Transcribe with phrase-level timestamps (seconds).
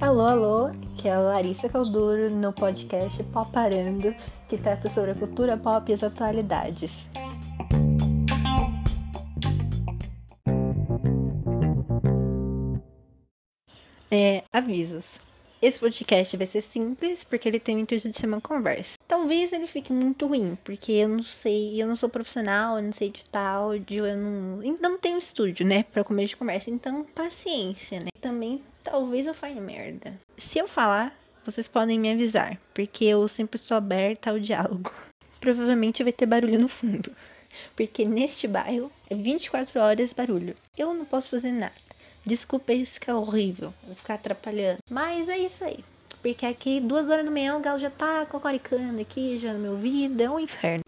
[0.00, 4.14] Alô, alô, que é a Larissa Calduro no podcast Poparando,
[4.48, 7.06] que trata sobre a cultura pop e as atualidades.
[14.10, 15.25] É, avisos.
[15.60, 18.98] Esse podcast vai ser simples porque ele tem o intuito de ser uma conversa.
[19.08, 22.92] Talvez ele fique muito ruim, porque eu não sei, eu não sou profissional, eu não
[22.92, 26.68] sei editar áudio, eu não, ainda não tenho estúdio, né, para começo de conversa.
[26.68, 28.08] Então, paciência, né?
[28.20, 30.12] Também talvez eu faça merda.
[30.36, 34.92] Se eu falar, vocês podem me avisar, porque eu sempre estou aberta ao diálogo.
[35.40, 37.10] Provavelmente vai ter barulho no fundo,
[37.74, 40.54] porque neste bairro é 24 horas barulho.
[40.76, 41.85] Eu não posso fazer nada.
[42.26, 44.78] Desculpa isso que é horrível, vou ficar atrapalhando.
[44.90, 45.84] Mas é isso aí.
[46.20, 49.72] Porque aqui, duas horas da manhã, o galo já tá cocoricando aqui, já no meu
[49.74, 50.82] ouvido, é um inferno.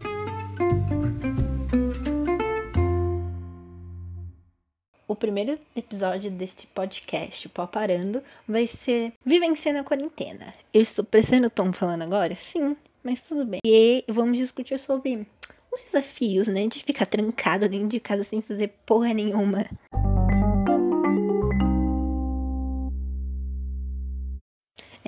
[5.07, 10.53] O primeiro episódio deste podcast, Pó Parando, vai ser Vivenciando a Quarentena.
[10.73, 12.35] Eu estou parecendo Tom falando agora?
[12.35, 13.61] Sim, mas tudo bem.
[13.65, 15.25] E vamos discutir sobre
[15.71, 19.65] os desafios, né, de ficar trancado dentro de casa sem fazer porra nenhuma.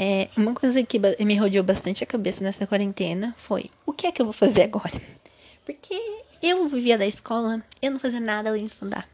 [0.04, 4.12] É, uma coisa que me rodeou bastante a cabeça nessa quarentena foi: o que é
[4.12, 5.00] que eu vou fazer agora?
[5.64, 5.94] Porque
[6.42, 9.08] eu vivia da escola, eu não fazia nada além de estudar.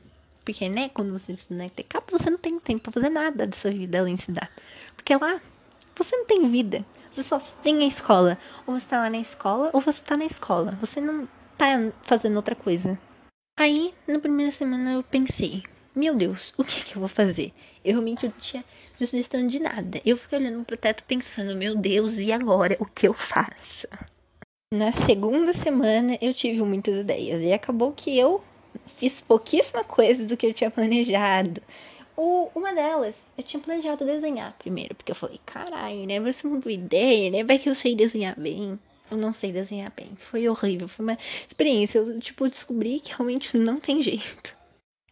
[0.45, 3.57] Porque, né, quando você estuda na TK, você não tem tempo pra fazer nada da
[3.57, 4.49] sua vida além de estudar.
[4.95, 5.41] Porque lá,
[5.93, 6.85] você não tem vida.
[7.13, 8.37] Você só tem a escola.
[8.65, 10.77] Ou você tá lá na escola, ou você tá na escola.
[10.79, 11.27] Você não
[11.57, 12.97] tá fazendo outra coisa.
[13.59, 15.63] Aí, na primeira semana, eu pensei:
[15.97, 17.51] meu Deus, o que, que eu vou fazer?
[17.83, 18.63] Eu realmente não tinha
[18.99, 19.99] sugestão de nada.
[20.05, 22.77] Eu fiquei olhando pro teto pensando, meu Deus, e agora?
[22.79, 23.87] O que eu faço?
[24.73, 28.43] Na segunda semana eu tive muitas ideias e acabou que eu
[28.97, 31.61] fiz pouquíssima coisa do que eu tinha planejado.
[32.15, 36.19] O, uma delas, eu tinha planejado desenhar primeiro, porque eu falei, caralho, né?
[36.19, 37.43] Vai ser uma boa ideia, né?
[37.43, 38.77] Vai que eu sei desenhar bem.
[39.09, 40.09] Eu não sei desenhar bem.
[40.17, 41.99] Foi horrível, foi uma experiência.
[41.99, 44.56] Eu, tipo, descobri que realmente não tem jeito.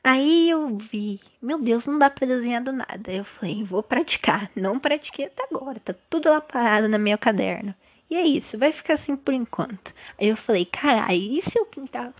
[0.08, 3.12] Aí eu vi, meu Deus, não dá pra desenhar do nada.
[3.12, 4.52] Eu falei, vou praticar.
[4.56, 7.74] Não pratiquei até agora, tá tudo lá parado no meu caderno.
[8.08, 9.92] E é isso, vai ficar assim por enquanto.
[10.22, 12.14] Aí eu falei, caralho, e se eu tentar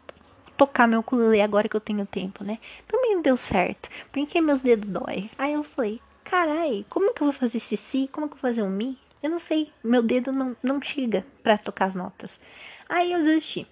[0.57, 2.57] tocar meu ukulele agora que eu tenho tempo, né?
[2.88, 5.29] Também não deu certo, porque meus dedos dói.
[5.38, 8.09] Aí eu falei, caralho, como que eu vou fazer esse si?
[8.12, 8.97] Como que eu vou fazer um mi?
[9.22, 12.40] Eu não sei, meu dedo não, não chega pra tocar as notas.
[12.90, 13.67] Aí eu desisti.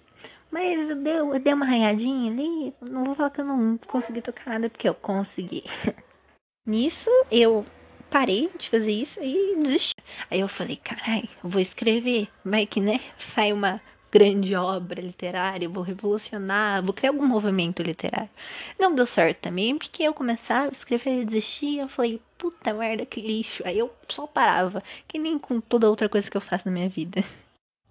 [0.54, 2.72] Mas eu dei, eu dei uma arranhadinha ali.
[2.80, 5.64] Não vou falar que eu não consegui tocar nada, porque eu consegui.
[6.64, 7.66] Nisso, eu
[8.08, 9.96] parei de fazer isso e desisti.
[10.30, 12.28] Aí eu falei, carai, eu vou escrever.
[12.44, 13.80] Vai que, né, sai uma
[14.12, 18.30] grande obra literária, vou revolucionar, vou criar algum movimento literário.
[18.78, 21.82] Não deu certo também, porque eu começava a escrever e desistia.
[21.82, 23.66] Eu falei, puta merda, que lixo.
[23.66, 26.88] Aí eu só parava, que nem com toda outra coisa que eu faço na minha
[26.88, 27.24] vida.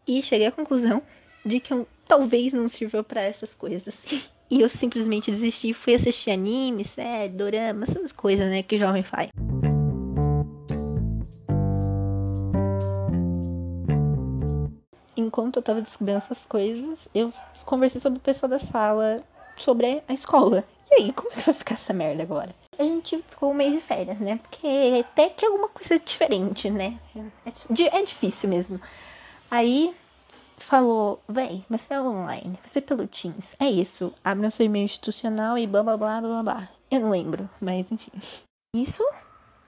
[0.07, 1.03] E cheguei à conclusão
[1.45, 3.95] de que eu talvez não sirva para essas coisas.
[4.51, 9.01] E eu simplesmente desisti e fui assistir anime, série, dorama, essas coisas, né, que jovem
[9.01, 9.31] faz.
[15.17, 17.33] Enquanto eu tava descobrindo essas coisas, eu
[17.65, 19.23] conversei sobre o pessoal da sala,
[19.57, 20.63] sobre a escola.
[20.91, 22.53] E aí, como é que vai ficar essa merda agora?
[22.77, 24.39] A gente ficou mês de férias, né?
[24.43, 24.67] Porque
[24.99, 26.99] até que é alguma coisa diferente, né?
[27.15, 28.79] É, é difícil mesmo.
[29.49, 29.95] Aí
[30.57, 33.55] falou, véi, vai ser online, vai ser pelo Teams.
[33.59, 36.69] É isso, abre o seu e-mail institucional e blá blá blá blá blá.
[36.89, 38.11] Eu não lembro, mas enfim.
[38.75, 39.03] Isso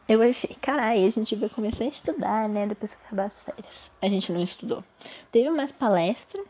[0.07, 2.67] eu achei, caralho, a gente vai começar a estudar, né?
[2.67, 3.91] Depois que acabar as férias.
[3.99, 4.83] A gente não estudou.
[5.31, 6.43] Teve mais palestra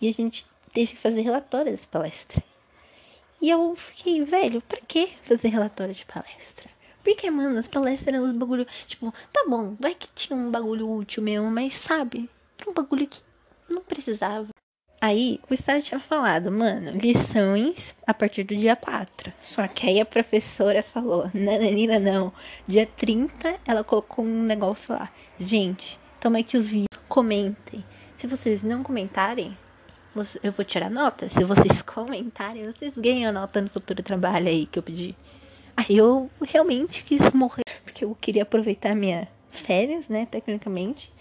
[0.00, 2.42] e a gente teve que fazer relatório dessa palestra.
[3.40, 6.70] E eu fiquei, velho, pra que fazer relatório de palestra?
[7.02, 10.88] Porque, mano, as palestras eram uns bagulho, tipo, tá bom, vai que tinha um bagulho
[10.88, 12.30] útil mesmo, mas sabe?
[12.64, 13.20] Um bagulho que
[13.72, 14.48] não precisava.
[15.00, 19.32] Aí o estágio tinha falado, mano, lições a partir do dia 4.
[19.42, 22.32] Só que aí a professora falou, nananina não.
[22.68, 25.10] Dia 30 ela colocou um negócio lá.
[25.40, 27.84] Gente, toma aqui os vídeos, comentem.
[28.16, 29.58] Se vocês não comentarem,
[30.40, 31.28] eu vou tirar nota.
[31.28, 35.16] Se vocês comentarem, vocês ganham nota no futuro trabalho aí que eu pedi.
[35.76, 41.12] Aí eu realmente quis morrer, porque eu queria aproveitar minha férias, né, tecnicamente.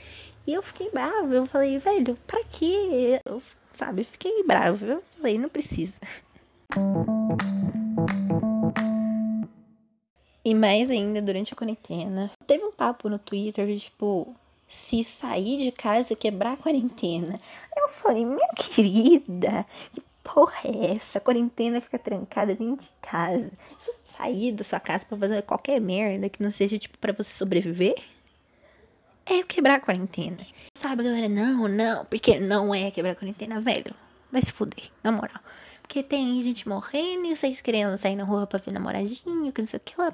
[0.46, 1.34] E eu fiquei brava.
[1.34, 3.20] Eu falei, velho, pra quê?
[3.26, 3.42] Eu,
[3.74, 4.86] sabe, fiquei brava.
[4.86, 6.00] Eu falei, não precisa.
[10.44, 14.36] E mais ainda, durante a quarentena, teve um papo no Twitter tipo,
[14.68, 17.40] se sair de casa quebrar a quarentena.
[17.78, 21.20] Eu falei, minha querida, que porra é essa?
[21.20, 23.52] A quarentena fica trancada dentro de casa.
[24.18, 27.96] sair da sua casa para fazer qualquer merda que não seja, tipo, para você sobreviver,
[29.32, 30.38] é quebrar a quarentena.
[30.76, 31.30] Sabe, galera?
[31.30, 33.94] Não, não, porque não é quebrar a quarentena, velho.
[34.32, 35.42] Vai se fuder, na moral.
[35.82, 39.68] Porque tem gente morrendo e vocês querendo sair na rua pra ver namoradinho, que não
[39.68, 40.14] sei o que lá.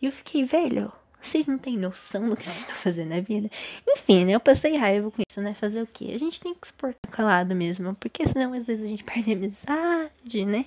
[0.00, 0.92] E eu fiquei, velho,
[1.22, 3.48] vocês não têm noção do que vocês estão fazendo na vida.
[3.88, 4.32] Enfim, né?
[4.32, 5.54] Eu passei raiva com isso, né?
[5.54, 6.10] Fazer o quê?
[6.14, 7.94] A gente tem que suportar calado mesmo.
[7.94, 10.66] Porque senão às vezes a gente perde a amizade, né?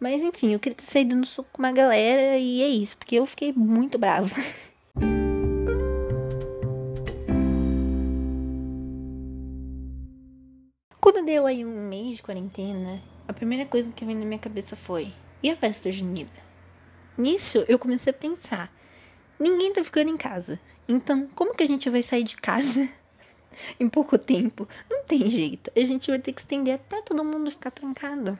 [0.00, 2.96] Mas enfim, eu queria ter saído no suco com uma galera e é isso.
[2.96, 4.34] Porque eu fiquei muito brava.
[11.06, 14.74] Quando deu aí um mês de quarentena, a primeira coisa que veio na minha cabeça
[14.74, 16.28] foi: e a festa junina?
[17.16, 18.72] Nisso eu comecei a pensar:
[19.38, 20.58] ninguém tá ficando em casa.
[20.88, 22.88] Então, como que a gente vai sair de casa
[23.78, 24.68] em pouco tempo?
[24.90, 25.70] Não tem jeito.
[25.76, 28.36] A gente vai ter que estender até todo mundo ficar trancado.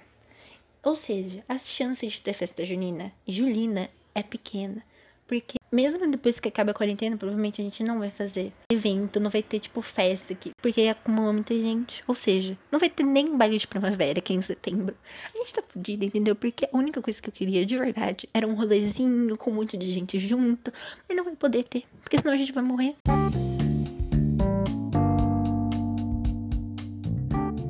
[0.83, 4.83] Ou seja, as chances de ter festa junina e julina é pequena.
[5.27, 9.31] Porque mesmo depois que acaba a quarentena, provavelmente a gente não vai fazer evento, não
[9.31, 12.03] vai ter tipo festa aqui, porque acumula muita gente.
[12.07, 14.97] Ou seja, não vai ter nem baile de primavera aqui em setembro.
[15.35, 16.37] A gente tá fudido, entendeu?
[16.37, 19.77] Porque a única coisa que eu queria de verdade era um rolezinho com um monte
[19.77, 20.73] de gente junto,
[21.09, 22.95] mas não vai poder ter, porque senão a gente vai morrer.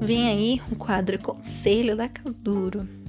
[0.01, 3.06] Vem aí o quadro Conselho da Calduro.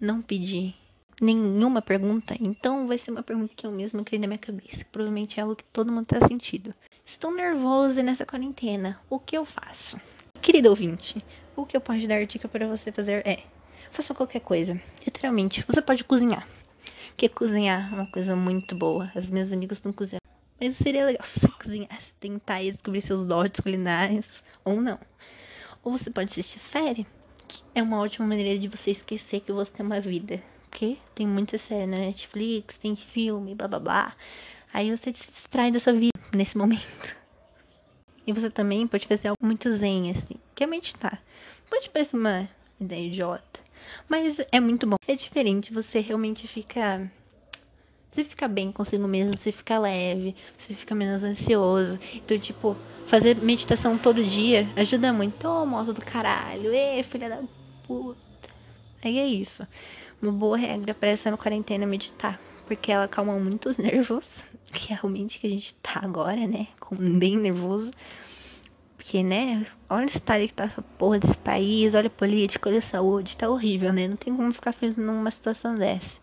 [0.00, 0.74] Não pedi
[1.20, 4.84] nenhuma pergunta, então vai ser uma pergunta que eu mesma criei na minha cabeça.
[4.92, 6.74] Provavelmente é algo que todo mundo tá sentindo.
[7.04, 9.00] Estou nervosa nessa quarentena.
[9.08, 9.98] O que eu faço?
[10.42, 13.44] Querido ouvinte, o que eu posso dar dica para você fazer é:
[13.90, 14.80] faça qualquer coisa.
[15.04, 16.46] Literalmente, você pode cozinhar.
[17.08, 19.10] Porque cozinhar é uma coisa muito boa.
[19.14, 20.22] As minhas amigas estão cozinhando.
[20.60, 24.98] Mas seria legal se você cozinhasse, tentar descobrir seus dotes culinários ou não.
[25.82, 27.06] Ou você pode assistir série
[27.74, 30.42] é uma ótima maneira de você esquecer que você tem uma vida.
[30.68, 34.14] Porque tem muita série na Netflix, tem filme, blá.
[34.72, 37.16] Aí você se distrai da sua vida nesse momento.
[38.26, 41.22] E você também pode fazer algo muito zen, assim, que é meditar.
[41.70, 42.48] Pode parecer uma
[42.80, 43.60] ideia idiota,
[44.08, 44.96] mas é muito bom.
[45.06, 47.10] É diferente, você realmente fica
[48.16, 51.98] você fica bem consigo mesmo, você fica leve, você fica menos ansioso.
[52.14, 52.74] Então, tipo,
[53.08, 55.46] fazer meditação todo dia ajuda muito.
[55.46, 57.42] Ô, oh, moto do caralho, ê, filha da
[57.86, 58.18] puta.
[59.04, 59.66] Aí é isso.
[60.20, 62.40] Uma boa regra para essa quarentena é meditar.
[62.66, 64.24] Porque ela calma muito os nervos.
[64.72, 66.68] Que é realmente que a gente tá agora, né?
[66.80, 67.90] Com bem nervoso.
[68.96, 69.66] Porque, né?
[69.90, 73.36] Olha o estado que tá essa porra desse país, olha a política, olha a saúde,
[73.36, 74.08] tá horrível, né?
[74.08, 76.18] Não tem como ficar feliz numa situação dessa.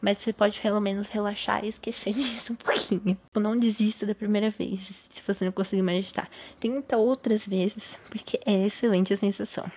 [0.00, 3.16] Mas você pode pelo menos relaxar e esquecer disso um pouquinho.
[3.16, 6.30] Tipo, não desista da primeira vez, se você não conseguir meditar.
[6.58, 9.70] Tenta outras vezes, porque é excelente a sensação.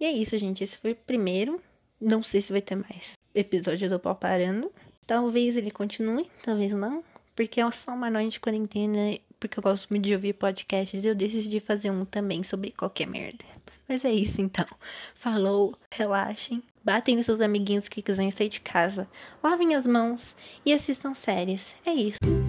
[0.00, 0.64] E é isso, gente.
[0.64, 1.60] Esse foi o primeiro.
[2.00, 4.72] Não sei se vai ter mais episódio do pau parando.
[5.06, 7.04] Talvez ele continue, talvez não.
[7.36, 9.18] Porque é só uma noite de quarentena.
[9.38, 11.04] Porque eu gosto muito de ouvir podcasts.
[11.04, 13.44] E eu decidi fazer um também sobre qualquer merda.
[13.90, 14.66] Mas é isso então.
[15.16, 19.08] Falou, relaxem, batem nos seus amiguinhos que quiserem sair de casa,
[19.42, 21.74] lavem as mãos e assistam séries.
[21.84, 22.39] É isso.